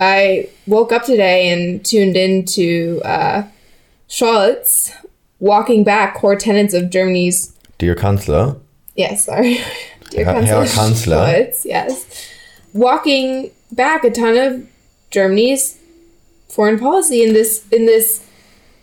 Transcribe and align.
I 0.00 0.48
woke 0.66 0.92
up 0.92 1.04
today 1.04 1.50
and 1.50 1.84
tuned 1.84 2.16
into 2.16 3.02
uh, 3.04 3.44
Scholz 4.08 4.92
walking 5.38 5.84
back 5.84 6.14
core 6.14 6.36
tenets 6.36 6.72
of 6.72 6.90
Germany's. 6.90 7.54
Dear 7.76 7.94
Kanzler. 7.94 8.58
Yes, 8.96 9.26
sorry. 9.26 9.58
Dear 10.10 10.24
Herr- 10.24 10.42
Herr 10.42 10.64
Kanzler. 10.64 11.50
Scholz, 11.50 11.64
yes. 11.66 12.28
Walking 12.72 13.50
back 13.72 14.02
a 14.04 14.10
ton 14.10 14.36
of 14.38 14.66
Germany's 15.10 15.78
foreign 16.48 16.78
policy 16.78 17.22
in 17.22 17.34
this 17.34 17.66
in 17.70 17.86
this 17.86 18.26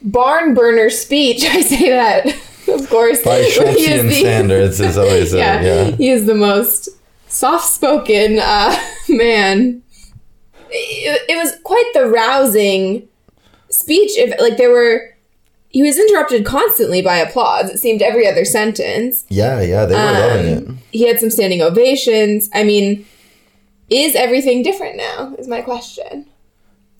barn 0.02 0.54
burner 0.54 0.90
speech. 0.90 1.44
I 1.50 1.62
say 1.62 1.90
that, 1.90 2.28
of 2.68 2.90
course. 2.90 3.24
By 3.24 3.42
Schultzian 3.50 4.12
standards 4.12 4.80
is 4.80 4.98
always 4.98 5.34
a, 5.34 5.38
yeah, 5.38 5.62
yeah. 5.62 5.84
he 5.92 6.10
is 6.10 6.26
the 6.26 6.36
most 6.36 6.90
soft-spoken 7.28 8.40
uh, 8.40 8.80
man. 9.10 9.82
It, 10.72 11.22
it 11.30 11.36
was 11.36 11.58
quite 11.64 11.90
the 11.94 12.08
rousing 12.08 13.08
speech. 13.70 14.12
If 14.18 14.40
like 14.40 14.58
there 14.58 14.72
were, 14.72 15.16
he 15.70 15.84
was 15.84 15.98
interrupted 15.98 16.46
constantly 16.46 17.02
by 17.02 17.18
applause. 17.18 17.70
It 17.70 17.78
seemed 17.78 18.02
every 18.02 18.28
other 18.28 18.46
sentence. 18.46 19.26
Yeah, 19.30 19.62
yeah, 19.62 19.86
they 19.86 19.96
were 19.96 20.02
loving 20.02 20.46
it. 20.46 20.68
Um, 20.68 20.80
He 20.92 21.08
had 21.08 21.20
some 21.20 21.30
standing 21.30 21.62
ovations. 21.62 22.50
I 22.54 22.64
mean, 22.64 23.06
is 23.90 24.16
everything 24.16 24.64
different 24.64 24.98
now? 24.98 25.36
Is 25.38 25.48
my 25.48 25.62
question. 25.62 26.26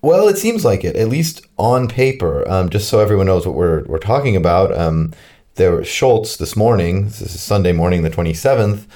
Well, 0.02 0.28
it 0.28 0.38
seems 0.38 0.64
like 0.64 0.84
it, 0.84 0.96
at 0.96 1.10
least 1.10 1.46
on 1.58 1.88
paper. 1.88 2.48
Um, 2.50 2.70
just 2.70 2.88
so 2.88 3.00
everyone 3.00 3.26
knows 3.26 3.46
what 3.46 3.56
we're 3.56 3.84
we're 3.86 3.98
talking 3.98 4.36
about. 4.36 4.78
Um, 4.78 5.14
there, 5.56 5.72
were 5.72 5.82
Scholz 5.82 6.38
this 6.38 6.56
morning, 6.56 7.06
this 7.06 7.22
is 7.22 7.42
Sunday 7.42 7.72
morning, 7.72 8.04
the 8.04 8.10
twenty 8.12 8.34
seventh, 8.34 8.88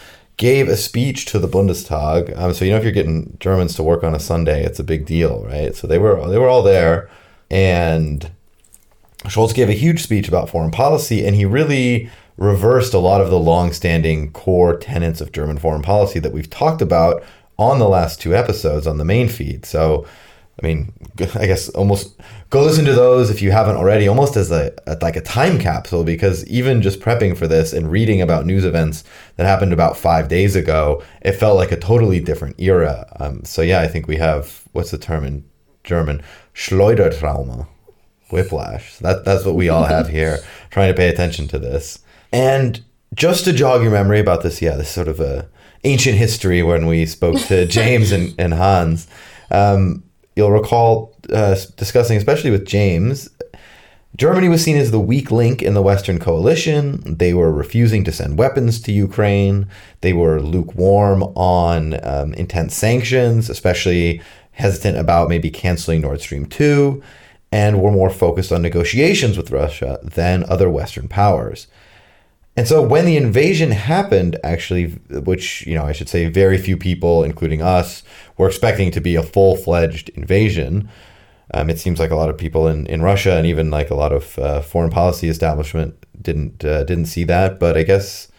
gave 0.41 0.67
a 0.67 0.75
speech 0.75 1.25
to 1.25 1.37
the 1.37 1.47
Bundestag. 1.47 2.35
Um, 2.35 2.51
so 2.51 2.65
you 2.65 2.71
know, 2.71 2.77
if 2.77 2.83
you're 2.83 2.91
getting 2.91 3.37
Germans 3.39 3.75
to 3.75 3.83
work 3.83 4.03
on 4.03 4.15
a 4.15 4.19
Sunday, 4.19 4.65
it's 4.65 4.79
a 4.79 4.83
big 4.83 5.05
deal, 5.05 5.45
right? 5.45 5.75
So 5.75 5.85
they 5.85 5.99
were 5.99 6.27
they 6.27 6.39
were 6.39 6.49
all 6.49 6.63
there, 6.63 7.11
and 7.51 8.31
Scholz 9.25 9.53
gave 9.53 9.69
a 9.69 9.73
huge 9.73 10.01
speech 10.01 10.27
about 10.27 10.49
foreign 10.49 10.71
policy, 10.71 11.23
and 11.27 11.35
he 11.35 11.45
really 11.45 12.09
reversed 12.37 12.95
a 12.95 12.97
lot 12.97 13.21
of 13.21 13.29
the 13.29 13.37
long-standing 13.37 14.31
core 14.31 14.75
tenets 14.75 15.21
of 15.21 15.31
German 15.31 15.59
foreign 15.59 15.83
policy 15.83 16.17
that 16.17 16.33
we've 16.33 16.49
talked 16.49 16.81
about 16.81 17.23
on 17.59 17.77
the 17.77 17.87
last 17.87 18.19
two 18.19 18.35
episodes 18.35 18.87
on 18.87 18.97
the 18.97 19.05
main 19.05 19.29
feed. 19.29 19.63
So, 19.63 20.07
I 20.61 20.65
mean, 20.65 20.93
I 21.35 21.47
guess 21.47 21.69
almost 21.69 22.19
go 22.49 22.61
listen 22.63 22.85
to 22.85 22.93
those 22.93 23.29
if 23.29 23.41
you 23.41 23.51
haven't 23.51 23.77
already, 23.77 24.07
almost 24.07 24.35
as 24.35 24.51
a, 24.51 24.73
like 25.01 25.15
a 25.15 25.21
time 25.21 25.59
capsule, 25.59 26.03
because 26.03 26.45
even 26.47 26.81
just 26.81 26.99
prepping 26.99 27.37
for 27.37 27.47
this 27.47 27.73
and 27.73 27.91
reading 27.91 28.21
about 28.21 28.45
news 28.45 28.65
events 28.65 29.03
that 29.37 29.45
happened 29.45 29.73
about 29.73 29.97
five 29.97 30.27
days 30.27 30.55
ago, 30.55 31.03
it 31.21 31.33
felt 31.33 31.57
like 31.57 31.71
a 31.71 31.79
totally 31.79 32.19
different 32.19 32.59
era. 32.59 33.07
Um, 33.19 33.43
so 33.43 33.61
yeah, 33.61 33.81
I 33.81 33.87
think 33.87 34.07
we 34.07 34.17
have 34.17 34.63
what's 34.71 34.91
the 34.91 34.97
term 34.97 35.23
in 35.23 35.43
German? 35.83 36.21
Schleudertrauma 36.53 37.67
whiplash. 38.31 38.93
So 38.93 39.07
that 39.07 39.25
that's 39.25 39.45
what 39.45 39.55
we 39.55 39.69
all 39.69 39.85
have 39.85 40.07
here, 40.17 40.39
trying 40.69 40.91
to 40.91 40.97
pay 40.97 41.09
attention 41.09 41.47
to 41.49 41.59
this. 41.59 41.99
And 42.31 42.83
just 43.13 43.43
to 43.45 43.53
jog 43.53 43.81
your 43.81 43.91
memory 43.91 44.19
about 44.19 44.41
this, 44.43 44.61
yeah, 44.61 44.75
this 44.75 44.89
sort 44.89 45.07
of 45.07 45.19
a 45.19 45.49
ancient 45.83 46.17
history 46.17 46.63
when 46.63 46.85
we 46.85 47.05
spoke 47.05 47.39
to 47.39 47.65
James 47.67 48.11
and, 48.11 48.33
and 48.37 48.53
Hans. 48.53 49.07
Um, 49.49 50.03
you'll 50.35 50.51
recall 50.51 51.15
uh, 51.31 51.55
discussing, 51.77 52.17
especially 52.17 52.51
with 52.51 52.65
James, 52.65 53.29
Germany 54.17 54.49
was 54.49 54.61
seen 54.63 54.75
as 54.75 54.91
the 54.91 54.99
weak 54.99 55.31
link 55.31 55.61
in 55.61 55.73
the 55.73 55.81
Western 55.81 56.19
coalition. 56.19 57.01
They 57.17 57.33
were 57.33 57.51
refusing 57.51 58.03
to 58.03 58.11
send 58.11 58.37
weapons 58.37 58.81
to 58.81 58.91
Ukraine. 58.91 59.67
They 60.01 60.11
were 60.11 60.41
lukewarm 60.41 61.23
on 61.23 61.97
um, 62.05 62.33
intense 62.33 62.75
sanctions, 62.75 63.49
especially 63.49 64.21
hesitant 64.51 64.97
about 64.97 65.29
maybe 65.29 65.49
canceling 65.49 66.01
Nord 66.01 66.19
Stream 66.19 66.45
2, 66.45 67.01
and 67.53 67.81
were 67.81 67.91
more 67.91 68.09
focused 68.09 68.51
on 68.51 68.61
negotiations 68.61 69.37
with 69.37 69.51
Russia 69.51 69.97
than 70.03 70.43
other 70.43 70.69
Western 70.69 71.07
powers. 71.07 71.67
And 72.57 72.67
so 72.67 72.81
when 72.81 73.05
the 73.05 73.15
invasion 73.15 73.71
happened, 73.71 74.37
actually, 74.43 74.87
which, 75.09 75.65
you 75.65 75.73
know, 75.73 75.85
I 75.85 75.93
should 75.93 76.09
say 76.09 76.27
very 76.27 76.57
few 76.57 76.75
people, 76.75 77.23
including 77.23 77.61
us, 77.61 78.03
were 78.37 78.47
expecting 78.47 78.91
to 78.91 78.99
be 78.99 79.15
a 79.15 79.23
full 79.23 79.55
fledged 79.55 80.09
invasion. 80.09 80.89
Um, 81.53 81.69
it 81.69 81.79
seems 81.79 81.99
like 81.99 82.11
a 82.11 82.15
lot 82.15 82.29
of 82.29 82.37
people 82.37 82.67
in, 82.67 82.87
in 82.87 83.01
Russia 83.01 83.33
and 83.33 83.47
even 83.47 83.71
like 83.71 83.89
a 83.89 83.95
lot 83.95 84.11
of 84.11 84.37
uh, 84.37 84.61
foreign 84.61 84.91
policy 84.91 85.29
establishment 85.29 85.95
didn't 86.21 86.63
uh, 86.63 86.83
didn't 86.83 87.05
see 87.05 87.23
that. 87.25 87.59
But 87.59 87.77
I 87.77 87.83
guess 87.83 88.29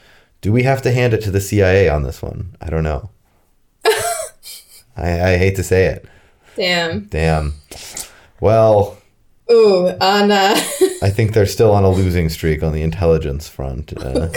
do 0.43 0.53
we 0.53 0.65
have 0.65 0.83
to 0.83 0.93
hand 0.93 1.15
it 1.15 1.23
to 1.23 1.31
the 1.31 1.41
CIA 1.41 1.89
on 1.89 2.03
this 2.03 2.21
one? 2.21 2.57
I 2.61 2.69
don't 2.69 2.85
know. 2.85 3.11
I, 4.97 5.33
I 5.33 5.37
hate 5.39 5.57
to 5.57 5.63
say 5.63 5.87
it. 5.87 6.07
Damn. 6.57 7.07
Damn. 7.07 7.55
Well, 8.41 8.99
Ooh, 9.53 9.89
on 10.01 10.31
uh, 10.31 10.55
I 11.03 11.11
think 11.11 11.35
they're 11.35 11.47
still 11.47 11.73
on 11.73 11.85
a 11.85 11.91
losing 12.01 12.29
streak 12.31 12.63
on 12.63 12.73
the 12.73 12.83
intelligence 12.83 13.49
front. 13.49 13.93
Uh, 13.97 14.29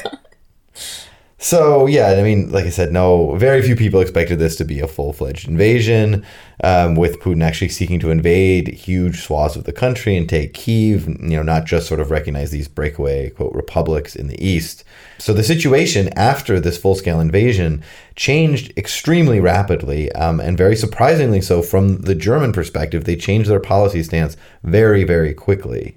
so 1.46 1.86
yeah, 1.86 2.08
I 2.08 2.24
mean, 2.24 2.52
like 2.52 2.66
I 2.66 2.72
said, 2.72 2.92
no, 2.92 3.36
very 3.36 3.62
few 3.62 3.76
people 3.76 4.02
expected 4.02 4.40
this 4.40 4.56
to 4.56 4.66
be 4.66 4.80
a 4.80 4.88
full 4.88 5.14
fledged 5.14 5.48
invasion, 5.48 6.26
um, 6.64 6.96
with 6.96 7.20
Putin 7.20 7.44
actually 7.44 7.70
seeking 7.70 8.00
to 8.00 8.10
invade 8.10 8.68
huge 8.70 9.22
swaths 9.22 9.56
of 9.56 9.66
the 9.66 9.72
country 9.72 10.18
and 10.18 10.28
take 10.28 10.56
Kiev. 10.56 11.08
You 11.08 11.38
know, 11.38 11.44
not 11.44 11.66
just 11.66 11.88
sort 11.88 12.00
of 12.00 12.10
recognize 12.10 12.50
these 12.50 12.68
breakaway 12.68 13.30
quote 13.30 13.54
republics 13.54 14.16
in 14.16 14.26
the 14.26 14.44
east. 14.44 14.84
So 15.20 15.34
the 15.34 15.44
situation 15.44 16.10
after 16.18 16.60
this 16.60 16.80
full 16.80 16.96
scale 16.96 17.20
invasion 17.20 17.84
changed 18.16 18.76
extremely 18.76 19.40
rapidly, 19.40 20.12
um, 20.14 20.40
and 20.40 20.58
very 20.58 20.76
surprisingly 20.76 21.42
so 21.42 21.62
from 21.62 22.00
the 22.00 22.16
German 22.16 22.54
perspective. 22.54 23.04
They 23.04 23.16
changed 23.16 23.52
their 23.52 23.60
policy 23.60 24.02
stance 24.02 24.36
very, 24.64 25.04
very 25.04 25.36
quickly. 25.36 25.96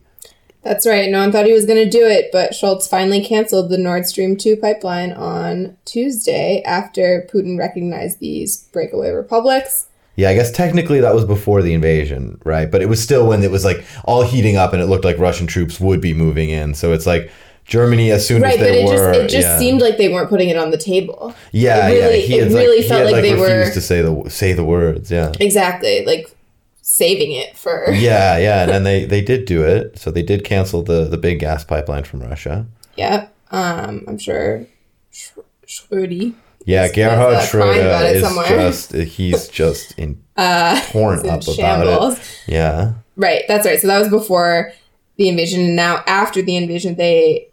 That's 0.69 0.87
right. 0.87 1.09
No 1.11 1.21
one 1.21 1.33
thought 1.33 1.47
he 1.47 1.53
was 1.55 1.65
going 1.65 1.83
to 1.83 1.89
do 1.91 2.07
it, 2.07 2.29
but 2.31 2.51
Scholz 2.53 2.87
finally 2.89 3.25
canceled 3.25 3.71
the 3.71 3.79
Nord 3.79 4.05
Stream 4.05 4.37
2 4.37 4.57
pipeline 4.59 5.13
on 5.13 5.77
Tuesday 5.87 6.63
after 6.67 7.27
Putin 7.33 7.59
recognized 7.59 8.21
these 8.21 8.65
breakaway 8.71 9.11
republics. 9.13 9.87
Yeah, 10.17 10.29
I 10.29 10.35
guess 10.35 10.51
technically 10.53 11.01
that 11.01 11.15
was 11.15 11.25
before 11.25 11.63
the 11.63 11.73
invasion, 11.73 12.39
right? 12.45 12.71
But 12.71 12.83
it 12.83 12.87
was 12.91 13.03
still 13.03 13.27
when 13.27 13.43
it 13.43 13.51
was 13.51 13.65
like 13.65 13.83
all 14.05 14.25
heating 14.25 14.57
up 14.57 14.75
and 14.75 14.83
it 14.83 14.87
looked 14.87 15.05
like 15.05 15.17
Russian 15.17 15.47
troops 15.47 15.81
would 15.81 16.01
be 16.03 16.13
moving 16.13 16.51
in. 16.51 16.75
So 16.75 16.93
it's 16.93 17.07
like 17.07 17.31
Germany, 17.65 18.11
as 18.11 18.27
soon 18.27 18.43
Right, 18.43 18.55
as 18.55 18.59
but 18.59 18.65
they 18.65 18.83
it 18.83 18.87
were, 18.87 18.93
just 19.13 19.19
it 19.21 19.29
just 19.31 19.49
yeah. 19.49 19.59
seemed 19.59 19.81
like 19.81 19.97
they 19.97 20.09
weren't 20.13 20.29
putting 20.29 20.49
it 20.51 20.57
on 20.59 20.71
the 20.71 20.77
table. 20.77 21.35
yeah, 21.53 21.89
it 21.89 21.93
really- 21.93 22.21
yeah. 22.21 22.27
He 22.27 22.35
it 22.39 22.43
had, 22.45 22.53
really 22.53 22.79
like, 22.81 22.89
felt 22.89 23.05
had, 23.05 23.13
like 23.13 23.23
they 23.23 23.33
refused 23.33 23.69
were- 23.69 23.75
to 23.75 23.81
say 23.81 24.03
the 24.03 24.29
say 24.31 24.53
the 24.53 24.65
words. 24.65 25.11
Yeah, 25.11 25.33
Exactly, 25.41 26.05
like 26.05 26.31
saving 26.89 27.33
it 27.33 27.55
for 27.55 27.85
yeah, 27.93 28.39
yeah. 28.39 28.63
And 28.63 28.71
then 28.71 28.83
they 28.85 29.05
they 29.05 29.21
did 29.21 29.45
do 29.45 29.63
it. 29.63 29.99
So 29.99 30.11
they 30.11 30.23
did 30.23 30.43
cancel 30.43 30.83
the 30.83 31.05
the 31.05 31.19
big 31.19 31.39
gas 31.41 31.63
pipeline 31.63 32.05
from 32.05 32.21
Russia. 32.21 32.67
Yep. 32.97 33.35
Um, 33.51 34.05
I'm 34.09 34.19
sure 34.19 34.67
Schrödi. 35.67 36.35
Yeah, 36.65 36.91
Gerhard 36.91 37.35
uh, 37.35 37.41
Schröder 37.41 38.11
it 38.11 38.17
is 38.17 38.23
somewhere. 38.23 38.49
just 38.49 38.93
he's 38.93 39.49
just 39.63 39.99
in 39.99 40.23
torn 40.91 41.21
in 41.21 41.31
up 41.31 41.43
about 41.43 41.49
it. 41.49 41.55
shambles. 41.55 42.21
Yeah. 42.47 42.95
Right, 43.17 43.43
that's 43.49 43.67
right. 43.67 43.79
So 43.79 43.87
that 43.89 43.99
was 43.99 44.09
before 44.09 44.73
the 45.17 45.29
invasion. 45.29 45.61
And 45.61 45.77
now, 45.77 46.03
after 46.07 46.41
the 46.41 46.57
invasion, 46.57 46.95
they 46.95 47.49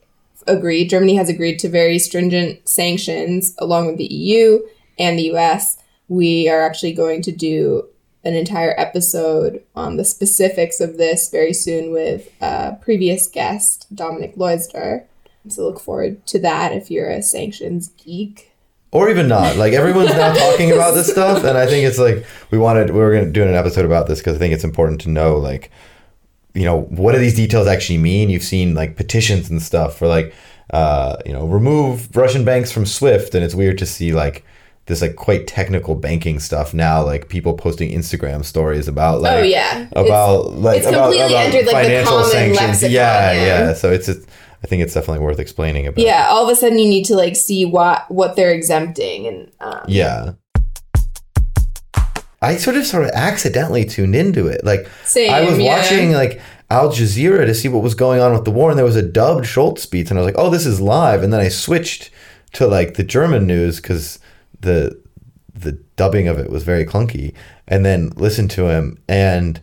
agreed. 0.48 0.90
Germany 0.90 1.16
has 1.16 1.28
agreed 1.28 1.60
to 1.60 1.70
very 1.70 1.98
stringent 2.00 2.68
sanctions 2.68 3.56
along 3.58 3.88
with 3.88 3.98
the 3.98 4.06
EU 4.06 4.60
and 5.00 5.18
the 5.18 5.34
US. 5.34 5.78
We 6.08 6.48
are 6.50 6.62
actually 6.62 6.94
going 6.94 7.22
to 7.24 7.32
do 7.32 7.90
an 8.26 8.34
entire 8.34 8.74
episode 8.78 9.64
on 9.76 9.98
the 9.98 10.04
specifics 10.04 10.82
of 10.82 10.98
this 10.98 11.30
very 11.30 11.54
soon 11.54 11.92
with 11.92 12.28
uh, 12.42 12.74
previous 12.82 13.28
guest, 13.28 13.86
Dominic 13.96 14.34
Loisder. 14.36 15.06
So 15.48 15.64
look 15.64 15.80
forward 15.80 16.26
to 16.28 16.40
that 16.40 16.74
if 16.74 16.90
you're 16.90 17.10
a 17.10 17.22
sanctions 17.22 17.90
geek. 17.90 18.52
or 18.92 19.10
even 19.12 19.28
not. 19.28 19.58
Like 19.58 19.74
everyone's 19.74 20.10
now 20.10 20.34
talking 20.34 20.72
about 20.72 20.96
this 20.96 21.12
stuff, 21.12 21.44
and 21.44 21.56
I 21.58 21.68
think 21.68 21.86
it's 21.86 22.00
like 22.00 22.26
we 22.50 22.58
wanted 22.58 22.90
we 22.90 23.00
were 23.00 23.12
going 23.12 23.26
to 23.26 23.32
do 23.32 23.44
an 23.44 23.54
episode 23.54 23.86
about 23.86 24.08
this 24.08 24.20
because 24.20 24.36
I 24.36 24.40
think 24.40 24.54
it's 24.54 24.64
important 24.64 25.02
to 25.02 25.10
know 25.10 25.38
like 25.38 25.70
you 26.56 26.64
know 26.64 26.82
what 26.84 27.12
do 27.12 27.20
these 27.20 27.36
details 27.36 27.68
actually 27.68 28.00
mean. 28.00 28.30
You've 28.32 28.44
seen 28.44 28.74
like 28.74 28.96
petitions 28.96 29.50
and 29.52 29.62
stuff 29.62 29.98
for 29.98 30.08
like 30.08 30.34
uh, 30.72 31.18
you 31.26 31.34
know 31.34 31.46
remove 31.46 32.16
Russian 32.16 32.44
banks 32.44 32.72
from 32.72 32.88
SWIFT, 32.88 33.36
and 33.36 33.44
it's 33.44 33.54
weird 33.54 33.78
to 33.78 33.86
see 33.86 34.14
like 34.14 34.44
this 34.88 35.02
like 35.02 35.16
quite 35.16 35.48
technical 35.48 35.96
banking 35.96 36.40
stuff 36.40 36.74
now 36.74 37.04
like 37.04 37.28
people 37.28 37.54
posting 37.56 37.90
instagram 37.92 38.46
stories 38.46 38.88
about 38.88 39.22
like 39.22 39.40
Oh, 39.40 39.42
yeah. 39.44 39.88
about 39.94 40.52
like 40.54 40.78
it's 40.80 40.88
about, 40.88 41.12
completely 41.12 41.34
about 41.34 41.46
entered, 41.46 41.74
like, 41.74 41.88
the 41.88 42.04
common 42.06 42.26
sanctions 42.32 42.60
lexicon, 42.60 42.92
yeah, 42.92 43.32
yeah. 43.32 43.46
yeah 43.46 43.74
so 43.74 43.92
it's 43.92 44.06
just 44.06 44.28
i 44.64 44.68
think 44.68 44.84
it's 44.84 44.94
definitely 44.94 45.24
worth 45.26 45.40
explaining 45.40 45.88
about 45.88 46.04
Yeah, 46.04 46.28
all 46.30 46.44
of 46.44 46.50
a 46.50 46.56
sudden 46.56 46.78
you 46.78 46.88
need 46.88 47.06
to 47.06 47.16
like 47.16 47.36
see 47.36 47.66
what 47.66 48.10
what 48.12 48.36
they're 48.36 48.52
exempting 48.54 49.26
and 49.28 49.52
um, 49.60 49.82
Yeah. 49.88 50.34
I 52.42 52.58
sort 52.58 52.76
of 52.78 52.86
sort 52.86 53.06
of 53.06 53.12
accidentally 53.12 53.86
tuned 53.86 54.16
into 54.16 54.46
it. 54.48 54.64
Like 54.64 54.88
Same, 55.04 55.32
I 55.34 55.42
was 55.42 55.58
yeah. 55.58 55.78
watching 55.78 56.12
like 56.12 56.40
Al 56.70 56.90
Jazeera 56.90 57.46
to 57.46 57.56
see 57.56 57.68
what 57.68 57.82
was 57.82 57.96
going 57.96 58.22
on 58.22 58.34
with 58.34 58.44
the 58.46 58.52
war 58.52 58.70
and 58.70 58.78
there 58.78 58.86
was 58.86 58.96
a 58.96 59.02
dubbed 59.02 59.46
Scholz 59.46 59.80
speech 59.80 60.10
and 60.12 60.20
I 60.20 60.22
was 60.22 60.28
like, 60.28 60.38
"Oh, 60.38 60.50
this 60.52 60.66
is 60.66 60.80
live." 60.80 61.24
And 61.24 61.34
then 61.34 61.40
I 61.40 61.48
switched 61.50 62.12
to 62.54 62.68
like 62.68 62.96
the 62.96 63.04
German 63.04 63.48
news 63.48 63.80
cuz 63.80 64.20
the 64.62 65.02
the 65.54 65.74
dubbing 65.96 66.28
of 66.28 66.38
it 66.38 66.50
was 66.50 66.64
very 66.64 66.86
clunky, 66.86 67.34
and 67.68 67.86
then 67.86 68.10
listened 68.16 68.52
to 68.52 68.68
him 68.68 68.98
and 69.08 69.62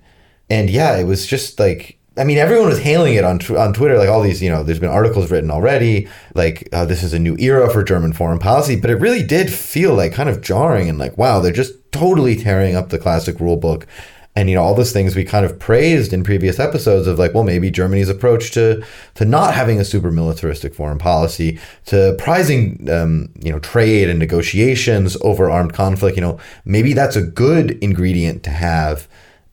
and 0.51 0.69
yeah, 0.71 0.97
it 0.97 1.05
was 1.05 1.27
just 1.27 1.59
like 1.59 1.99
I 2.17 2.25
mean, 2.25 2.37
everyone 2.37 2.69
was 2.69 2.79
hailing 2.79 3.15
it 3.15 3.25
on 3.25 3.41
on 3.57 3.73
Twitter, 3.73 3.97
like 3.97 4.09
all 4.09 4.21
these, 4.21 4.43
you 4.43 4.51
know, 4.51 4.63
there's 4.63 4.79
been 4.79 4.91
articles 4.91 5.31
written 5.31 5.51
already, 5.51 6.09
like 6.35 6.69
uh, 6.73 6.85
this 6.85 7.03
is 7.03 7.15
a 7.15 7.19
new 7.19 7.37
era 7.39 7.71
for 7.73 7.83
German 7.83 8.13
foreign 8.13 8.39
policy. 8.39 8.77
But 8.77 8.91
it 8.91 8.97
really 8.97 9.23
did 9.23 9.53
feel 9.53 9.95
like 9.95 10.13
kind 10.13 10.29
of 10.29 10.43
jarring 10.43 10.91
and 10.91 10.99
like, 10.99 11.17
wow, 11.17 11.41
they're 11.41 11.53
just 11.53 11.73
totally 11.91 12.37
tearing 12.37 12.77
up 12.77 12.91
the 12.91 12.99
classic 12.99 13.41
rule 13.41 13.57
book, 13.57 13.87
and 14.35 14.49
you 14.49 14.57
know 14.57 14.63
all 14.63 14.75
those 14.75 14.93
things 14.93 15.15
we 15.15 15.25
kind 15.25 15.45
of 15.45 15.59
praised 15.59 16.13
in 16.13 16.25
previous 16.25 16.59
episodes 16.59 17.07
of 17.07 17.19
like, 17.19 17.35
well, 17.35 17.45
maybe 17.45 17.71
Germany's 17.71 18.09
approach 18.09 18.51
to 18.53 18.83
to 19.15 19.25
not 19.25 19.55
having 19.55 19.79
a 19.79 19.85
super 19.85 20.11
militaristic 20.11 20.75
foreign 20.75 20.99
policy, 20.99 21.59
to 21.87 22.15
prizing, 22.19 22.89
um, 22.91 23.29
you 23.41 23.53
know, 23.53 23.59
trade 23.59 24.09
and 24.09 24.19
negotiations 24.19 25.17
over 25.21 25.51
armed 25.51 25.75
conflict. 25.75 26.17
You 26.17 26.23
know, 26.23 26.39
maybe 26.65 26.95
that's 26.95 27.17
a 27.17 27.23
good 27.23 27.73
ingredient 27.83 28.43
to 28.45 28.51
have 28.51 29.07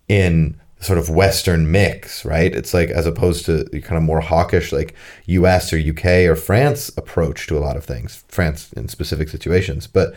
in 0.07 0.59
sort 0.79 0.97
of 0.97 1.09
Western 1.09 1.69
mix, 1.71 2.23
right? 2.23 2.55
It's 2.55 2.73
like 2.73 2.89
as 2.89 3.05
opposed 3.05 3.45
to 3.47 3.65
kind 3.81 3.97
of 3.97 4.03
more 4.03 4.21
hawkish 4.21 4.71
like 4.71 4.95
US 5.25 5.73
or 5.73 5.77
UK 5.77 6.05
or 6.29 6.35
France 6.35 6.89
approach 6.97 7.47
to 7.47 7.57
a 7.57 7.59
lot 7.59 7.75
of 7.75 7.83
things, 7.83 8.23
France 8.29 8.71
in 8.73 8.87
specific 8.87 9.27
situations. 9.27 9.87
But 9.87 10.13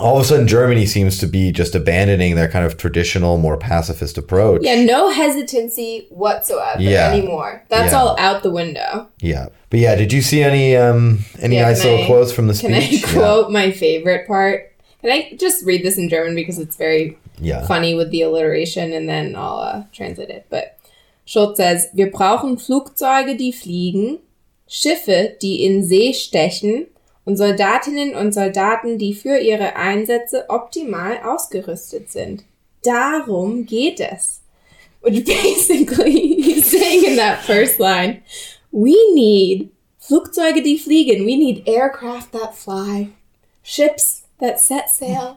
all 0.00 0.16
of 0.16 0.22
a 0.22 0.24
sudden 0.24 0.46
Germany 0.46 0.86
seems 0.86 1.18
to 1.18 1.26
be 1.26 1.52
just 1.52 1.74
abandoning 1.74 2.34
their 2.34 2.48
kind 2.48 2.64
of 2.64 2.76
traditional, 2.76 3.38
more 3.38 3.56
pacifist 3.56 4.16
approach. 4.18 4.62
Yeah, 4.62 4.84
no 4.84 5.10
hesitancy 5.10 6.06
whatsoever 6.10 6.80
Yeah. 6.80 7.12
anymore. 7.12 7.62
That's 7.68 7.92
Yeah. 7.92 7.98
all 8.00 8.16
out 8.18 8.42
the 8.42 8.50
window. 8.50 9.08
Yeah. 9.20 9.46
But 9.70 9.80
yeah, 9.80 9.94
did 9.96 10.12
you 10.12 10.22
see 10.22 10.42
any 10.42 10.76
um 10.76 11.24
any 11.40 11.56
Yeah, 11.56 11.68
I- 11.68 12.04
quotes 12.06 12.32
from 12.32 12.46
the 12.48 12.54
speech? 12.54 13.02
Can 13.02 13.10
I 13.10 13.12
quote 13.12 13.50
my 13.50 13.70
favorite 13.70 14.26
part? 14.26 14.72
Can 15.02 15.10
I 15.10 15.32
just 15.38 15.64
read 15.64 15.84
this 15.84 15.96
in 15.98 16.08
German 16.08 16.34
because 16.34 16.58
it's 16.58 16.76
very 16.76 17.16
yeah. 17.40 17.66
funny 17.66 17.94
with 17.94 18.10
the 18.10 18.22
alliteration 18.22 18.92
and 18.92 19.08
then 19.08 19.34
I'll 19.36 19.58
uh, 19.58 19.82
translate 19.92 20.28
it. 20.30 20.46
But 20.50 20.76
Scholz 21.26 21.56
says, 21.56 21.86
wir 21.94 22.10
brauchen 22.10 22.56
Flugzeuge, 22.58 23.36
die 23.38 23.52
fliegen, 23.52 24.18
Schiffe, 24.68 25.36
die 25.40 25.64
in 25.64 25.86
See 25.86 26.12
stechen 26.12 26.86
und 27.28 27.36
Soldatinnen 27.36 28.14
und 28.14 28.32
Soldaten, 28.32 28.96
die 28.96 29.12
für 29.12 29.36
ihre 29.36 29.76
Einsätze 29.76 30.46
optimal 30.48 31.20
ausgerüstet 31.22 32.10
sind. 32.10 32.44
Darum 32.82 33.66
geht 33.66 34.00
es. 34.00 34.40
Which 35.02 35.24
basically 35.26 36.40
he's 36.40 36.70
saying 36.70 37.04
in 37.04 37.16
that 37.16 37.42
first 37.42 37.78
line, 37.78 38.22
we 38.72 38.96
need 39.12 39.70
Flugzeuge, 40.00 40.62
die 40.62 40.78
fliegen. 40.78 41.26
We 41.26 41.36
need 41.36 41.68
aircraft 41.68 42.32
that 42.32 42.56
fly, 42.56 43.10
ships 43.62 44.22
that 44.40 44.58
set 44.58 44.88
sail, 44.88 45.36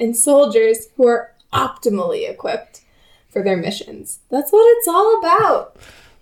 and 0.00 0.16
soldiers 0.16 0.88
who 0.96 1.06
are 1.06 1.34
optimally 1.52 2.28
equipped 2.28 2.80
for 3.28 3.44
their 3.44 3.56
missions. 3.56 4.18
That's 4.28 4.50
what 4.50 4.66
it's 4.78 4.88
all 4.88 5.20
about. 5.20 5.76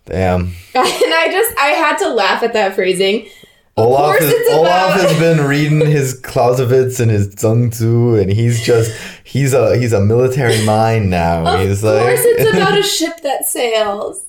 Damn. 0.05 0.53
And 0.75 1.15
I 1.15 1.29
just 1.33 1.59
I 1.59 1.69
had 1.69 1.97
to 2.01 2.11
laugh 2.11 2.43
at 2.43 2.53
that 2.53 2.75
phrasing. 2.75 3.29
Olaf, 3.77 4.21
is, 4.21 4.33
Olaf 4.53 4.93
has 5.01 5.19
been 5.19 5.45
reading 5.47 5.81
his 5.81 6.15
Clausewitz 6.21 7.01
and 7.01 7.11
his 7.11 7.33
Sun 7.37 7.71
Tzu, 7.71 8.15
and 8.15 8.31
he's 8.31 8.63
just 8.63 8.93
he's 9.25 9.53
a 9.53 9.77
he's 9.77 9.93
a 9.93 10.01
military 10.01 10.65
mind 10.65 11.11
now. 11.11 11.45
Of 11.45 11.69
he's 11.69 11.81
course 11.81 12.01
like, 12.01 12.19
it's 12.25 12.57
about 12.57 12.79
a 12.79 12.83
ship 12.83 13.21
that 13.23 13.47
sails. 13.47 14.25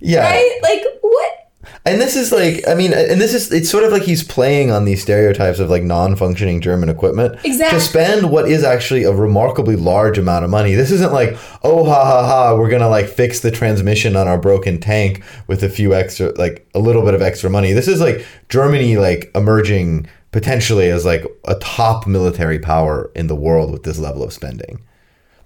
yeah, 0.00 0.20
Right? 0.28 0.58
Like 0.62 0.84
what 1.00 1.49
and 1.84 2.00
this 2.00 2.16
is 2.16 2.32
like 2.32 2.66
I 2.66 2.74
mean, 2.74 2.92
and 2.92 3.20
this 3.20 3.34
is 3.34 3.52
it's 3.52 3.68
sort 3.70 3.84
of 3.84 3.92
like 3.92 4.02
he's 4.02 4.22
playing 4.24 4.70
on 4.70 4.84
these 4.84 5.02
stereotypes 5.02 5.58
of 5.58 5.68
like 5.70 5.82
non-functioning 5.82 6.60
German 6.60 6.88
equipment 6.88 7.34
Exactly. 7.44 7.78
to 7.78 7.84
spend 7.84 8.30
what 8.30 8.48
is 8.48 8.64
actually 8.64 9.04
a 9.04 9.12
remarkably 9.12 9.76
large 9.76 10.18
amount 10.18 10.44
of 10.44 10.50
money. 10.50 10.74
This 10.74 10.90
isn't 10.90 11.12
like 11.12 11.30
oh 11.62 11.84
ha 11.84 12.04
ha 12.04 12.26
ha 12.26 12.56
we're 12.56 12.70
gonna 12.70 12.88
like 12.88 13.06
fix 13.08 13.40
the 13.40 13.50
transmission 13.50 14.16
on 14.16 14.26
our 14.28 14.38
broken 14.38 14.80
tank 14.80 15.22
with 15.46 15.62
a 15.62 15.68
few 15.68 15.94
extra 15.94 16.32
like 16.38 16.66
a 16.74 16.78
little 16.78 17.02
bit 17.02 17.14
of 17.14 17.22
extra 17.22 17.50
money. 17.50 17.72
This 17.72 17.88
is 17.88 18.00
like 18.00 18.24
Germany 18.48 18.96
like 18.96 19.30
emerging 19.34 20.06
potentially 20.32 20.88
as 20.90 21.04
like 21.04 21.24
a 21.46 21.56
top 21.56 22.06
military 22.06 22.58
power 22.58 23.10
in 23.14 23.26
the 23.26 23.34
world 23.36 23.72
with 23.72 23.82
this 23.82 23.98
level 23.98 24.22
of 24.22 24.32
spending. 24.32 24.80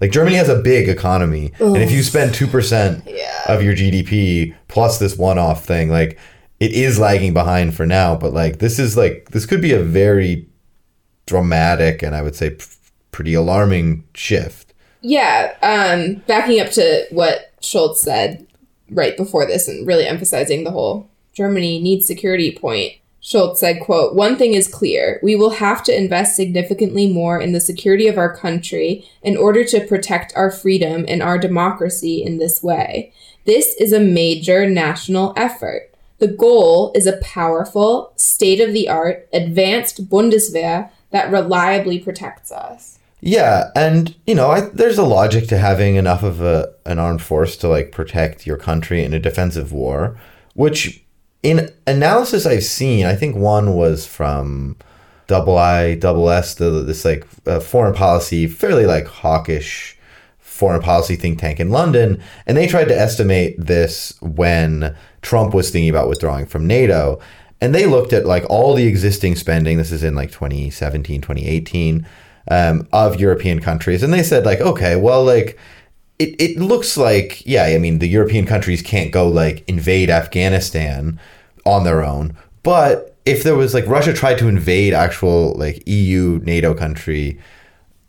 Like 0.04 0.12
Germany 0.12 0.36
has 0.36 0.50
a 0.50 0.56
big 0.60 0.86
economy, 0.90 1.50
and 1.60 1.78
if 1.78 1.90
you 1.90 2.02
spend 2.02 2.34
two 2.34 2.46
percent 2.46 3.04
Yeah. 3.06 3.44
of 3.48 3.62
your 3.62 3.74
GDP 3.74 4.54
plus 4.68 4.98
this 4.98 5.16
one-off 5.16 5.64
thing, 5.64 5.88
like 5.88 6.18
it 6.60 6.72
is 6.72 6.98
lagging 6.98 7.32
behind 7.32 7.74
for 7.74 7.86
now. 7.86 8.14
But 8.14 8.34
like 8.34 8.58
this 8.58 8.78
is 8.78 8.98
like 8.98 9.30
this 9.30 9.46
could 9.46 9.62
be 9.62 9.72
a 9.72 9.82
very 9.82 10.46
dramatic 11.24 12.02
and 12.02 12.14
I 12.14 12.20
would 12.20 12.36
say 12.36 12.50
p- 12.50 12.66
pretty 13.12 13.32
alarming 13.32 14.04
shift. 14.14 14.74
Yeah, 15.00 15.54
um, 15.62 16.22
backing 16.26 16.60
up 16.60 16.70
to 16.72 17.06
what 17.10 17.52
Scholz 17.62 17.96
said 17.96 18.46
right 18.90 19.16
before 19.16 19.46
this 19.46 19.68
and 19.68 19.86
really 19.86 20.06
emphasizing 20.06 20.64
the 20.64 20.70
whole 20.70 21.08
Germany 21.32 21.80
needs 21.80 22.06
security 22.06 22.52
point. 22.52 22.92
Scholz 23.24 23.56
said, 23.56 23.80
quote, 23.80 24.14
One 24.14 24.36
thing 24.36 24.52
is 24.52 24.68
clear. 24.68 25.18
We 25.22 25.34
will 25.34 25.50
have 25.50 25.82
to 25.84 25.96
invest 25.96 26.36
significantly 26.36 27.10
more 27.10 27.40
in 27.40 27.52
the 27.52 27.60
security 27.60 28.06
of 28.06 28.18
our 28.18 28.36
country 28.36 29.08
in 29.22 29.38
order 29.38 29.64
to 29.64 29.86
protect 29.86 30.34
our 30.36 30.50
freedom 30.50 31.06
and 31.08 31.22
our 31.22 31.38
democracy 31.38 32.22
in 32.22 32.36
this 32.36 32.62
way. 32.62 33.14
This 33.46 33.74
is 33.76 33.94
a 33.94 34.00
major 34.00 34.68
national 34.68 35.32
effort. 35.38 35.90
The 36.18 36.28
goal 36.28 36.92
is 36.94 37.06
a 37.06 37.16
powerful, 37.18 38.12
state 38.16 38.60
of 38.60 38.74
the 38.74 38.90
art, 38.90 39.26
advanced 39.32 40.10
Bundeswehr 40.10 40.90
that 41.10 41.30
reliably 41.32 41.98
protects 41.98 42.52
us. 42.52 42.98
Yeah, 43.20 43.70
and 43.74 44.14
you 44.26 44.34
know, 44.34 44.50
I, 44.50 44.60
there's 44.60 44.98
a 44.98 45.02
logic 45.02 45.48
to 45.48 45.56
having 45.56 45.96
enough 45.96 46.22
of 46.22 46.42
a 46.42 46.74
an 46.84 46.98
armed 46.98 47.22
force 47.22 47.56
to 47.58 47.68
like 47.68 47.90
protect 47.90 48.46
your 48.46 48.58
country 48.58 49.02
in 49.02 49.14
a 49.14 49.18
defensive 49.18 49.72
war, 49.72 50.20
which 50.52 51.03
in 51.44 51.70
analysis 51.86 52.46
I've 52.46 52.64
seen, 52.64 53.04
I 53.04 53.14
think 53.14 53.36
one 53.36 53.74
was 53.74 54.06
from 54.06 54.76
Double 55.26 55.56
I 55.58 55.94
Double 55.94 56.28
S, 56.30 56.54
this 56.54 57.04
like 57.04 57.26
uh, 57.46 57.60
foreign 57.60 57.94
policy, 57.94 58.46
fairly 58.46 58.86
like 58.86 59.06
hawkish 59.06 59.96
foreign 60.38 60.80
policy 60.80 61.16
think 61.16 61.38
tank 61.38 61.60
in 61.60 61.68
London, 61.68 62.22
and 62.46 62.56
they 62.56 62.66
tried 62.66 62.86
to 62.86 62.98
estimate 62.98 63.56
this 63.58 64.14
when 64.22 64.96
Trump 65.20 65.52
was 65.52 65.70
thinking 65.70 65.90
about 65.90 66.08
withdrawing 66.08 66.46
from 66.46 66.66
NATO. 66.66 67.20
And 67.60 67.74
they 67.74 67.86
looked 67.86 68.12
at 68.12 68.24
like 68.24 68.44
all 68.48 68.74
the 68.74 68.86
existing 68.86 69.36
spending, 69.36 69.76
this 69.76 69.92
is 69.92 70.02
in 70.02 70.14
like 70.14 70.30
2017, 70.30 71.20
2018, 71.20 72.06
um, 72.50 72.88
of 72.92 73.20
European 73.20 73.60
countries. 73.60 74.02
And 74.02 74.12
they 74.12 74.22
said, 74.22 74.46
like, 74.46 74.60
okay, 74.60 74.96
well, 74.96 75.24
like, 75.24 75.58
it, 76.18 76.40
it 76.40 76.58
looks 76.58 76.96
like, 76.96 77.44
yeah, 77.46 77.64
I 77.64 77.78
mean, 77.78 77.98
the 77.98 78.08
European 78.08 78.46
countries 78.46 78.82
can't 78.82 79.10
go 79.10 79.28
like 79.28 79.64
invade 79.68 80.10
Afghanistan 80.10 81.18
on 81.64 81.84
their 81.84 82.04
own. 82.04 82.36
But 82.62 83.16
if 83.26 83.42
there 83.42 83.56
was 83.56 83.74
like 83.74 83.86
Russia 83.86 84.12
tried 84.12 84.38
to 84.38 84.48
invade 84.48 84.94
actual 84.94 85.54
like 85.54 85.82
EU, 85.86 86.40
NATO 86.44 86.74
country, 86.74 87.38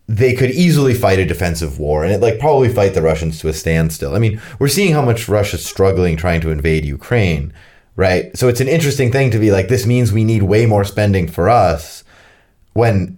they 0.08 0.34
could 0.34 0.52
easily 0.52 0.94
fight 0.94 1.20
a 1.20 1.26
defensive 1.26 1.80
war 1.80 2.04
and 2.04 2.14
it 2.14 2.22
like 2.22 2.40
probably 2.40 2.70
fight 2.70 2.94
the 2.94 3.02
Russians 3.02 3.40
to 3.40 3.48
a 3.48 3.54
standstill. 3.54 4.16
I 4.16 4.20
mean, 4.20 4.40
we're 4.60 4.68
seeing 4.68 4.94
how 4.94 5.02
much 5.02 5.28
Russia's 5.28 5.66
struggling 5.66 6.16
trying 6.16 6.42
to 6.42 6.52
invade 6.52 6.86
Ukraine, 6.86 7.54
right? 7.96 8.36
So 8.38 8.48
it's 8.48 8.62
an 8.62 8.68
interesting 8.68 9.12
thing 9.12 9.32
to 9.32 9.40
be 9.40 9.52
like 9.52 9.68
this 9.68 9.88
means 9.88 10.12
we 10.12 10.24
need 10.24 10.44
way 10.44 10.68
more 10.68 10.84
spending 10.84 11.28
for 11.28 11.50
us 11.50 12.04
when 12.74 13.18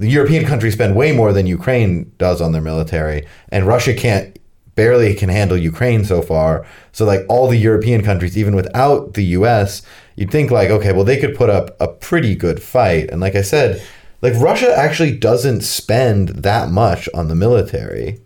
the 0.00 0.08
European 0.08 0.46
countries 0.46 0.72
spend 0.72 0.96
way 0.96 1.12
more 1.12 1.30
than 1.34 1.46
Ukraine 1.46 2.10
does 2.16 2.40
on 2.40 2.52
their 2.52 2.62
military 2.62 3.26
and 3.50 3.66
Russia 3.66 3.92
can't 3.94 4.38
barely 4.74 5.14
can 5.14 5.28
handle 5.28 5.58
Ukraine 5.58 6.06
so 6.06 6.22
far. 6.22 6.64
So 6.92 7.04
like 7.04 7.26
all 7.28 7.48
the 7.48 7.58
European 7.58 8.02
countries 8.02 8.38
even 8.38 8.56
without 8.56 9.12
the 9.12 9.24
US, 9.36 9.82
you'd 10.16 10.30
think 10.30 10.50
like 10.50 10.70
okay, 10.70 10.92
well 10.92 11.04
they 11.04 11.18
could 11.18 11.36
put 11.36 11.50
up 11.50 11.76
a 11.78 11.86
pretty 11.86 12.34
good 12.34 12.62
fight. 12.62 13.10
And 13.10 13.20
like 13.20 13.36
I 13.36 13.42
said, 13.42 13.82
like 14.22 14.32
Russia 14.36 14.74
actually 14.74 15.18
doesn't 15.18 15.60
spend 15.60 16.30
that 16.30 16.70
much 16.70 17.06
on 17.12 17.28
the 17.28 17.34
military. 17.34 18.20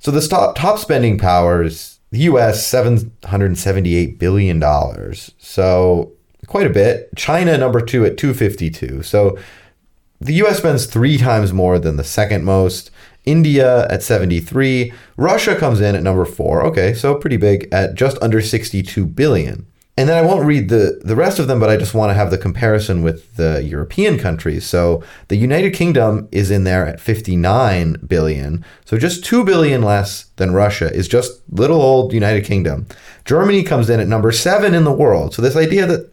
So 0.00 0.10
the 0.10 0.26
top 0.26 0.56
top 0.56 0.80
spending 0.80 1.18
powers, 1.18 2.00
the 2.10 2.20
US 2.30 2.66
778 2.66 4.18
billion 4.18 4.58
dollars. 4.58 5.30
So 5.38 6.12
quite 6.48 6.66
a 6.66 6.70
bit. 6.70 7.10
China 7.16 7.56
number 7.56 7.80
2 7.80 8.06
at 8.06 8.18
252. 8.18 9.04
So 9.04 9.38
the 10.24 10.34
US 10.44 10.58
spends 10.58 10.86
3 10.86 11.18
times 11.18 11.52
more 11.52 11.78
than 11.78 11.96
the 11.96 12.04
second 12.04 12.44
most. 12.44 12.90
India 13.24 13.86
at 13.88 14.02
73. 14.02 14.92
Russia 15.16 15.54
comes 15.54 15.80
in 15.80 15.94
at 15.94 16.02
number 16.02 16.24
4. 16.24 16.64
Okay, 16.66 16.92
so 16.94 17.14
pretty 17.14 17.36
big 17.36 17.68
at 17.72 17.94
just 17.94 18.18
under 18.20 18.40
62 18.40 19.06
billion. 19.06 19.66
And 19.96 20.08
then 20.08 20.16
I 20.16 20.26
won't 20.26 20.46
read 20.46 20.70
the, 20.70 21.00
the 21.04 21.14
rest 21.14 21.38
of 21.38 21.48
them, 21.48 21.60
but 21.60 21.68
I 21.68 21.76
just 21.76 21.92
want 21.92 22.10
to 22.10 22.14
have 22.14 22.30
the 22.30 22.38
comparison 22.38 23.02
with 23.02 23.36
the 23.36 23.62
European 23.62 24.18
countries. 24.18 24.64
So 24.64 25.02
the 25.28 25.36
United 25.36 25.74
Kingdom 25.74 26.28
is 26.32 26.50
in 26.50 26.64
there 26.64 26.86
at 26.86 26.98
59 26.98 27.98
billion. 28.06 28.64
So 28.86 28.96
just 28.96 29.22
2 29.24 29.44
billion 29.44 29.82
less 29.82 30.24
than 30.36 30.54
Russia 30.54 30.90
is 30.92 31.08
just 31.08 31.42
little 31.50 31.82
old 31.82 32.14
United 32.14 32.46
Kingdom. 32.46 32.86
Germany 33.26 33.62
comes 33.62 33.90
in 33.90 34.00
at 34.00 34.08
number 34.08 34.32
7 34.32 34.72
in 34.72 34.84
the 34.84 34.92
world. 34.92 35.34
So 35.34 35.42
this 35.42 35.56
idea 35.56 35.86
that 35.86 36.10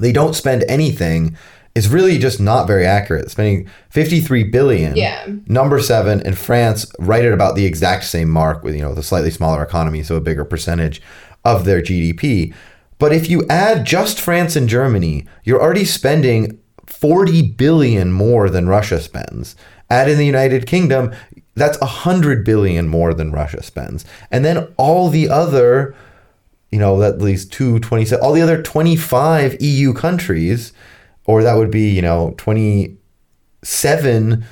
they 0.00 0.12
don't 0.12 0.34
spend 0.34 0.64
anything 0.68 1.36
is 1.78 1.88
really 1.88 2.18
just 2.18 2.40
not 2.40 2.66
very 2.66 2.84
accurate. 2.84 3.30
Spending 3.30 3.68
53 3.90 4.42
billion. 4.44 4.96
Yeah. 4.96 5.24
Number 5.46 5.78
7 5.78 6.20
and 6.22 6.36
France 6.36 6.84
right 6.98 7.24
at 7.24 7.32
about 7.32 7.54
the 7.54 7.66
exact 7.66 8.04
same 8.04 8.28
mark 8.28 8.64
with, 8.64 8.74
you 8.74 8.82
know, 8.82 8.94
the 8.94 9.02
slightly 9.02 9.30
smaller 9.30 9.62
economy, 9.62 10.02
so 10.02 10.16
a 10.16 10.20
bigger 10.20 10.44
percentage 10.44 11.00
of 11.44 11.64
their 11.64 11.80
GDP. 11.80 12.52
But 12.98 13.12
if 13.12 13.30
you 13.30 13.46
add 13.48 13.86
just 13.86 14.20
France 14.20 14.56
and 14.56 14.68
Germany, 14.68 15.24
you're 15.44 15.62
already 15.62 15.84
spending 15.84 16.58
40 16.86 17.42
billion 17.52 18.10
more 18.10 18.50
than 18.50 18.66
Russia 18.66 19.00
spends. 19.00 19.54
Add 19.88 20.10
in 20.10 20.18
the 20.18 20.26
United 20.26 20.66
Kingdom, 20.66 21.14
that's 21.54 21.78
100 21.78 22.44
billion 22.44 22.88
more 22.88 23.14
than 23.14 23.30
Russia 23.30 23.62
spends. 23.62 24.04
And 24.32 24.44
then 24.44 24.74
all 24.76 25.10
the 25.10 25.28
other, 25.28 25.94
you 26.72 26.80
know, 26.80 27.00
at 27.04 27.20
least 27.20 27.52
two, 27.52 27.78
27, 27.78 28.24
all 28.24 28.32
the 28.32 28.42
other 28.42 28.60
25 28.60 29.62
EU 29.62 29.92
countries, 29.92 30.72
or 31.28 31.42
that 31.42 31.56
would 31.56 31.70
be, 31.70 31.90
you 31.90 32.00
know, 32.00 32.34
27, 32.38 34.44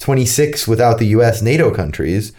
26 0.00 0.68
without 0.68 0.98
the 0.98 1.06
US 1.06 1.42
NATO 1.42 1.74
countries, 1.74 2.32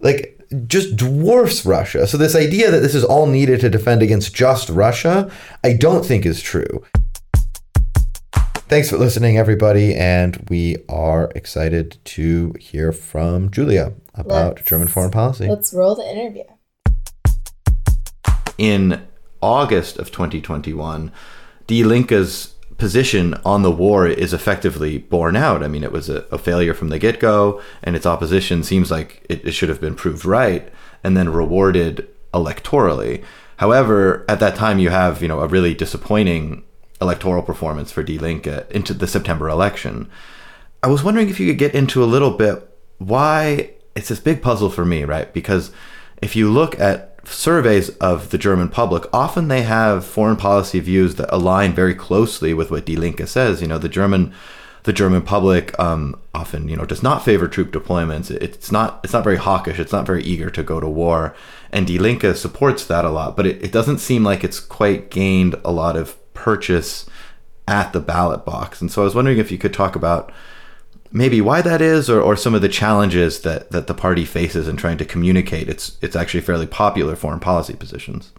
like 0.00 0.38
just 0.66 0.94
dwarfs 0.94 1.64
Russia. 1.64 2.06
So 2.06 2.18
this 2.18 2.36
idea 2.36 2.70
that 2.70 2.80
this 2.80 2.94
is 2.94 3.02
all 3.02 3.26
needed 3.26 3.60
to 3.60 3.70
defend 3.70 4.02
against 4.02 4.34
just 4.34 4.68
Russia, 4.68 5.30
I 5.64 5.72
don't 5.72 6.04
think 6.04 6.26
is 6.26 6.42
true. 6.42 6.84
Thanks 8.68 8.90
for 8.90 8.98
listening, 8.98 9.38
everybody, 9.38 9.94
and 9.94 10.46
we 10.50 10.76
are 10.88 11.32
excited 11.34 11.96
to 12.04 12.54
hear 12.60 12.92
from 12.92 13.50
Julia 13.50 13.94
about 14.14 14.56
Let's- 14.56 14.68
German 14.68 14.88
foreign 14.88 15.10
policy. 15.10 15.48
Let's 15.48 15.72
roll 15.72 15.94
the 15.96 16.08
interview. 16.08 16.44
in 18.58 19.00
August 19.40 19.98
of 19.98 20.12
2021, 20.12 21.10
Die 21.66 21.82
Linke's 21.82 22.54
position 22.80 23.34
on 23.44 23.62
the 23.62 23.70
war 23.70 24.08
is 24.08 24.32
effectively 24.32 24.98
borne 24.98 25.36
out. 25.36 25.62
I 25.62 25.68
mean, 25.68 25.84
it 25.84 25.92
was 25.92 26.08
a, 26.08 26.24
a 26.32 26.38
failure 26.38 26.74
from 26.74 26.88
the 26.88 26.98
get 26.98 27.20
go, 27.20 27.60
and 27.82 27.94
its 27.94 28.06
opposition 28.06 28.64
seems 28.64 28.90
like 28.90 29.24
it, 29.28 29.44
it 29.44 29.52
should 29.52 29.68
have 29.68 29.80
been 29.80 29.94
proved 29.94 30.24
right 30.24 30.72
and 31.04 31.16
then 31.16 31.28
rewarded 31.28 32.08
electorally. 32.34 33.22
However, 33.58 34.24
at 34.28 34.40
that 34.40 34.56
time, 34.56 34.78
you 34.78 34.90
have 34.90 35.22
you 35.22 35.28
know 35.28 35.40
a 35.40 35.46
really 35.46 35.74
disappointing 35.74 36.64
electoral 37.00 37.42
performance 37.42 37.92
for 37.92 38.02
Die 38.02 38.14
Linke 38.18 38.46
uh, 38.46 38.64
into 38.70 38.94
the 38.94 39.06
September 39.06 39.48
election. 39.48 40.10
I 40.82 40.88
was 40.88 41.04
wondering 41.04 41.28
if 41.28 41.38
you 41.38 41.46
could 41.46 41.58
get 41.58 41.74
into 41.74 42.02
a 42.02 42.06
little 42.06 42.32
bit 42.32 42.66
why 42.98 43.72
it's 43.94 44.08
this 44.08 44.20
big 44.20 44.42
puzzle 44.42 44.70
for 44.70 44.84
me, 44.84 45.04
right? 45.04 45.32
Because 45.32 45.70
if 46.22 46.36
you 46.36 46.50
look 46.50 46.78
at 46.80 47.19
surveys 47.24 47.90
of 47.98 48.30
the 48.30 48.38
German 48.38 48.68
public, 48.68 49.04
often 49.12 49.48
they 49.48 49.62
have 49.62 50.04
foreign 50.04 50.36
policy 50.36 50.80
views 50.80 51.16
that 51.16 51.34
align 51.34 51.72
very 51.72 51.94
closely 51.94 52.54
with 52.54 52.70
what 52.70 52.86
Die 52.86 52.94
Linke 52.94 53.26
says. 53.26 53.60
You 53.60 53.68
know, 53.68 53.78
the 53.78 53.88
German 53.88 54.32
the 54.84 54.92
German 54.92 55.20
public 55.20 55.78
um, 55.78 56.18
often, 56.34 56.68
you 56.68 56.76
know, 56.76 56.86
does 56.86 57.02
not 57.02 57.22
favor 57.22 57.46
troop 57.46 57.70
deployments. 57.70 58.30
It's 58.30 58.72
not 58.72 59.00
it's 59.04 59.12
not 59.12 59.24
very 59.24 59.36
hawkish. 59.36 59.78
It's 59.78 59.92
not 59.92 60.06
very 60.06 60.22
eager 60.22 60.50
to 60.50 60.62
go 60.62 60.80
to 60.80 60.88
war, 60.88 61.34
and 61.70 61.86
Die 61.86 61.98
Linke 61.98 62.34
supports 62.34 62.86
that 62.86 63.04
a 63.04 63.10
lot. 63.10 63.36
But 63.36 63.46
it, 63.46 63.62
it 63.62 63.72
doesn't 63.72 63.98
seem 63.98 64.24
like 64.24 64.42
it's 64.42 64.60
quite 64.60 65.10
gained 65.10 65.56
a 65.64 65.72
lot 65.72 65.96
of 65.96 66.16
purchase 66.34 67.06
at 67.68 67.92
the 67.92 68.00
ballot 68.00 68.44
box. 68.44 68.80
And 68.80 68.90
so 68.90 69.02
I 69.02 69.04
was 69.04 69.14
wondering 69.14 69.38
if 69.38 69.52
you 69.52 69.58
could 69.58 69.74
talk 69.74 69.94
about 69.94 70.32
maybe 71.12 71.40
why 71.40 71.62
that 71.62 71.80
is 71.80 72.08
or, 72.08 72.20
or 72.20 72.36
some 72.36 72.54
of 72.54 72.62
the 72.62 72.68
challenges 72.68 73.40
that, 73.40 73.70
that 73.70 73.86
the 73.86 73.94
party 73.94 74.24
faces 74.24 74.68
in 74.68 74.76
trying 74.76 74.98
to 74.98 75.04
communicate 75.04 75.68
its 75.68 75.96
its 76.00 76.16
actually 76.16 76.40
fairly 76.40 76.66
popular 76.66 77.16
foreign 77.16 77.40
policy 77.40 77.74
positions. 77.74 78.32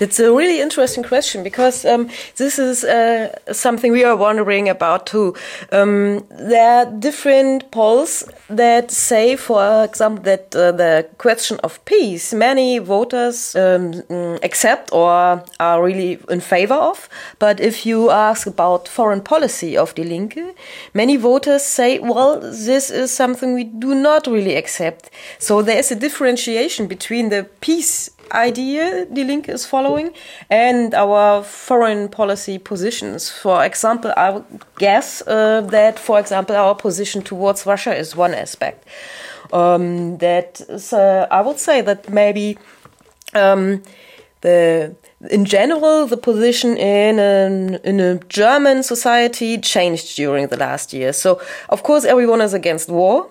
It's 0.00 0.18
a 0.18 0.32
really 0.32 0.60
interesting 0.60 1.04
question 1.04 1.44
because 1.44 1.84
um, 1.84 2.08
this 2.36 2.58
is 2.58 2.82
uh, 2.82 3.32
something 3.52 3.92
we 3.92 4.02
are 4.02 4.16
wondering 4.16 4.68
about 4.68 5.06
too. 5.06 5.34
Um, 5.70 6.26
there 6.30 6.68
are 6.68 6.86
different 6.86 7.70
polls 7.70 8.24
that 8.48 8.90
say, 8.90 9.36
for 9.36 9.84
example, 9.84 10.24
that 10.24 10.54
uh, 10.56 10.72
the 10.72 11.08
question 11.18 11.60
of 11.62 11.84
peace, 11.84 12.34
many 12.34 12.78
voters 12.78 13.54
um, 13.54 14.02
accept 14.42 14.92
or 14.92 15.44
are 15.60 15.82
really 15.82 16.18
in 16.28 16.40
favor 16.40 16.74
of. 16.74 17.08
But 17.38 17.60
if 17.60 17.86
you 17.86 18.10
ask 18.10 18.48
about 18.48 18.88
foreign 18.88 19.20
policy 19.20 19.76
of 19.76 19.94
Die 19.94 20.02
Linke, 20.02 20.56
many 20.92 21.16
voters 21.16 21.62
say, 21.62 22.00
well, 22.00 22.40
this 22.40 22.90
is 22.90 23.12
something 23.12 23.54
we 23.54 23.62
do 23.62 23.94
not 23.94 24.26
really 24.26 24.56
accept. 24.56 25.10
So 25.38 25.62
there 25.62 25.78
is 25.78 25.92
a 25.92 25.96
differentiation 25.96 26.88
between 26.88 27.28
the 27.28 27.44
peace 27.60 28.10
idea 28.32 29.06
Die 29.06 29.22
Linke 29.24 29.48
is 29.48 29.66
following 29.66 30.12
and 30.50 30.94
our 30.94 31.42
foreign 31.42 32.08
policy 32.08 32.58
positions. 32.58 33.30
For 33.30 33.64
example, 33.64 34.12
I 34.16 34.42
guess 34.78 35.22
uh, 35.26 35.60
that, 35.70 35.98
for 35.98 36.18
example, 36.18 36.56
our 36.56 36.74
position 36.74 37.22
towards 37.22 37.66
Russia 37.66 37.94
is 37.94 38.16
one 38.16 38.34
aspect. 38.34 38.86
Um, 39.52 40.18
that 40.18 40.60
is, 40.68 40.92
uh, 40.92 41.26
I 41.30 41.40
would 41.40 41.58
say 41.58 41.80
that 41.82 42.08
maybe 42.08 42.58
um, 43.34 43.82
the 44.40 44.94
in 45.30 45.44
general 45.44 46.06
the 46.06 46.16
position 46.16 46.76
in 46.76 47.18
an, 47.18 47.76
in 47.84 48.00
a 48.00 48.16
German 48.28 48.82
society 48.82 49.58
changed 49.58 50.16
during 50.16 50.48
the 50.48 50.56
last 50.56 50.92
year. 50.92 51.12
So 51.12 51.40
of 51.68 51.82
course 51.82 52.04
everyone 52.04 52.40
is 52.40 52.52
against 52.52 52.88
war 52.90 53.28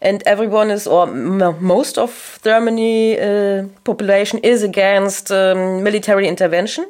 and 0.00 0.22
everyone 0.26 0.70
is, 0.70 0.86
or 0.86 1.06
most 1.06 1.98
of 1.98 2.38
Germany 2.42 3.18
uh, 3.18 3.64
population 3.84 4.38
is 4.42 4.62
against 4.62 5.30
um, 5.30 5.82
military 5.82 6.28
intervention. 6.28 6.86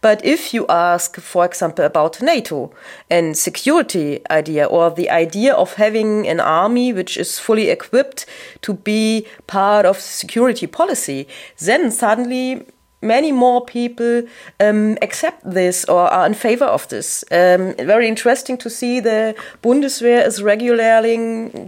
But 0.00 0.24
if 0.24 0.54
you 0.54 0.66
ask, 0.68 1.20
for 1.20 1.44
example, 1.44 1.84
about 1.84 2.22
NATO 2.22 2.72
and 3.10 3.36
security 3.36 4.20
idea, 4.30 4.66
or 4.66 4.90
the 4.90 5.10
idea 5.10 5.54
of 5.54 5.74
having 5.74 6.28
an 6.28 6.40
army 6.40 6.92
which 6.92 7.16
is 7.16 7.38
fully 7.38 7.70
equipped 7.70 8.26
to 8.62 8.74
be 8.74 9.26
part 9.46 9.86
of 9.86 9.98
security 10.00 10.66
policy, 10.66 11.26
then 11.58 11.90
suddenly 11.90 12.66
many 13.04 13.32
more 13.32 13.64
people 13.64 14.22
um, 14.60 14.96
accept 15.02 15.40
this 15.44 15.84
or 15.84 16.08
are 16.10 16.26
in 16.26 16.34
favor 16.34 16.64
of 16.64 16.88
this. 16.88 17.24
Um, 17.30 17.74
very 17.74 18.08
interesting 18.08 18.58
to 18.58 18.70
see 18.70 19.00
the 19.00 19.34
Bundeswehr 19.62 20.26
is 20.26 20.42
regularly 20.42 21.16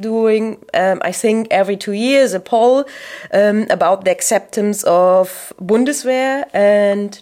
doing, 0.00 0.64
um, 0.74 1.00
I 1.02 1.12
think, 1.12 1.48
every 1.50 1.76
two 1.76 1.92
years 1.92 2.34
a 2.34 2.40
poll 2.40 2.84
um, 3.32 3.66
about 3.70 4.04
the 4.04 4.10
acceptance 4.10 4.82
of 4.84 5.52
Bundeswehr 5.60 6.44
and 6.52 7.20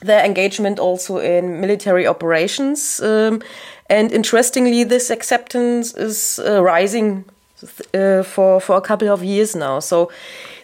their 0.00 0.24
engagement 0.24 0.78
also 0.78 1.18
in 1.18 1.60
military 1.60 2.06
operations. 2.06 3.00
Um, 3.00 3.42
and 3.90 4.12
interestingly, 4.12 4.84
this 4.84 5.10
acceptance 5.10 5.94
is 5.94 6.38
uh, 6.38 6.62
rising 6.62 7.24
uh, 7.94 8.22
for 8.22 8.60
for 8.60 8.76
a 8.76 8.80
couple 8.80 9.08
of 9.08 9.24
years 9.24 9.56
now. 9.56 9.80
So 9.80 10.10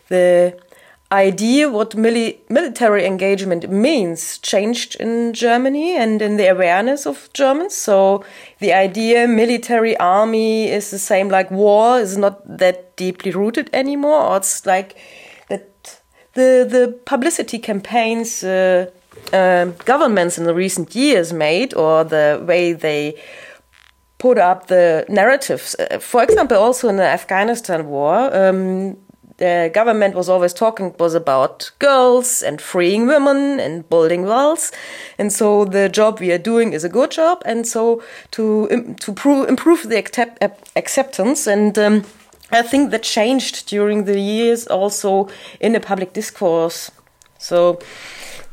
the 0.09 0.55
idea 1.13 1.69
what 1.71 1.91
mili- 1.91 2.39
military 2.49 3.05
engagement 3.07 3.71
means 3.71 4.39
changed 4.39 4.97
in 4.97 5.33
Germany 5.33 5.97
and 5.97 6.21
in 6.21 6.37
the 6.37 6.49
awareness 6.49 7.07
of 7.07 7.29
Germans. 7.33 7.75
So 7.75 8.25
the 8.59 8.73
idea 8.73 9.29
military 9.29 9.97
army 9.99 10.71
is 10.71 10.91
the 10.91 10.99
same 10.99 11.29
like 11.29 11.51
war 11.51 12.01
is 12.01 12.17
not 12.17 12.59
that 12.59 12.97
deeply 12.97 13.31
rooted 13.31 13.71
anymore. 13.73 14.23
Or 14.23 14.37
it's 14.39 14.67
like 14.67 14.97
that 15.49 16.01
the 16.35 16.67
the 16.69 16.99
publicity 17.05 17.59
campaigns 17.59 18.43
uh, 18.43 18.91
uh, 19.33 19.67
governments 19.85 20.39
in 20.39 20.45
the 20.45 20.55
recent 20.55 20.95
years 20.95 21.33
made 21.33 21.75
or 21.75 22.05
the 22.05 22.43
way 22.47 22.73
they 22.73 23.15
put 24.19 24.39
up 24.39 24.67
the 24.67 25.05
narratives. 25.09 25.77
Uh, 25.79 25.99
for 25.99 26.23
example, 26.23 26.57
also 26.57 26.89
in 26.89 26.97
the 26.97 27.07
Afghanistan 27.07 27.87
war, 27.87 28.35
um, 28.35 28.97
the 29.37 29.71
government 29.75 30.15
was 30.15 30.29
always 30.29 30.53
talking 30.53 30.95
was 30.99 31.15
about 31.15 31.71
girls 31.79 32.43
and 32.43 32.61
freeing 32.61 33.07
women 33.07 33.61
and 33.61 33.89
building 33.89 34.25
walls, 34.25 34.73
and 35.19 35.33
so 35.33 35.65
the 35.65 35.89
job 35.89 36.21
we 36.21 36.33
are 36.33 36.39
doing 36.39 36.73
is 36.73 36.85
a 36.85 36.89
good 36.89 37.11
job, 37.11 37.43
and 37.45 37.67
so 37.67 38.03
to 38.33 38.95
to 39.01 39.13
pro- 39.13 39.45
improve 39.45 39.89
the 39.89 39.99
accept- 39.99 40.43
acceptance 40.77 41.47
and. 41.47 41.79
Um, 41.79 42.05
I 42.51 42.63
think 42.63 42.91
that 42.91 43.03
changed 43.03 43.67
during 43.67 44.05
the 44.05 44.21
years 44.21 44.67
also 44.67 45.29
in 45.61 45.73
the 45.73 45.81
public 45.81 46.13
discourse. 46.13 46.91
So 47.39 47.81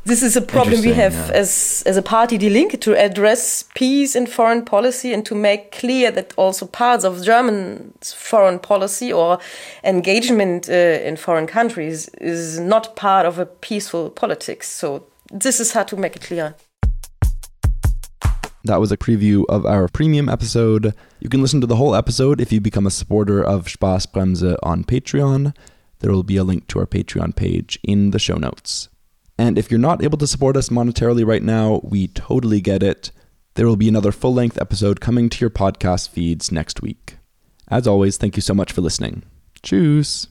this 0.04 0.22
is 0.22 0.36
a 0.36 0.40
problem 0.40 0.80
we 0.80 0.92
have 0.92 1.14
yeah. 1.14 1.30
as 1.34 1.82
as 1.86 1.96
a 1.96 2.02
party 2.02 2.36
Die 2.36 2.48
Linke 2.48 2.80
to 2.80 2.96
address 2.96 3.64
peace 3.74 4.16
in 4.16 4.26
foreign 4.26 4.64
policy 4.64 5.12
and 5.12 5.24
to 5.26 5.34
make 5.34 5.70
clear 5.70 6.10
that 6.10 6.32
also 6.36 6.66
parts 6.66 7.04
of 7.04 7.22
German 7.22 7.92
foreign 8.02 8.58
policy 8.58 9.12
or 9.12 9.38
engagement 9.84 10.68
uh, 10.68 10.72
in 10.72 11.16
foreign 11.16 11.46
countries 11.46 12.08
is 12.20 12.58
not 12.58 12.96
part 12.96 13.26
of 13.26 13.38
a 13.38 13.46
peaceful 13.46 14.10
politics. 14.10 14.68
So 14.68 15.04
this 15.30 15.60
is 15.60 15.72
how 15.72 15.84
to 15.84 15.96
make 15.96 16.16
it 16.16 16.22
clear. 16.22 16.54
That 18.64 18.80
was 18.80 18.92
a 18.92 18.96
preview 18.96 19.44
of 19.48 19.66
our 19.66 19.88
premium 19.88 20.28
episode. 20.28 20.94
You 21.20 21.28
can 21.28 21.42
listen 21.42 21.60
to 21.60 21.66
the 21.66 21.76
whole 21.76 21.96
episode 21.96 22.40
if 22.40 22.52
you 22.52 22.60
become 22.60 22.86
a 22.86 22.92
supporter 22.92 23.42
of 23.42 23.66
Spaßbremse 23.66 24.56
on 24.62 24.84
Patreon. 24.84 25.54
There 25.98 26.12
will 26.12 26.22
be 26.22 26.36
a 26.36 26.44
link 26.44 26.68
to 26.68 26.78
our 26.80 26.86
Patreon 26.86 27.34
page 27.34 27.78
in 27.82 28.10
the 28.10 28.20
show 28.20 28.36
notes. 28.36 28.88
And 29.38 29.58
if 29.58 29.70
you're 29.70 29.80
not 29.80 30.02
able 30.02 30.18
to 30.18 30.26
support 30.26 30.56
us 30.56 30.68
monetarily 30.68 31.26
right 31.26 31.42
now, 31.42 31.80
we 31.82 32.08
totally 32.08 32.60
get 32.60 32.82
it. 32.82 33.10
There 33.54 33.66
will 33.66 33.76
be 33.76 33.88
another 33.88 34.12
full 34.12 34.34
length 34.34 34.60
episode 34.60 35.00
coming 35.00 35.28
to 35.28 35.40
your 35.40 35.50
podcast 35.50 36.08
feeds 36.08 36.52
next 36.52 36.82
week. 36.82 37.16
As 37.68 37.86
always, 37.86 38.16
thank 38.16 38.36
you 38.36 38.42
so 38.42 38.54
much 38.54 38.72
for 38.72 38.80
listening. 38.80 39.22
Tschüss. 39.62 40.26